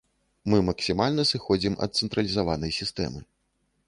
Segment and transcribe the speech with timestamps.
[0.51, 3.21] Мы максімальна сыходзім ад цэнтралізаванай сістэмы.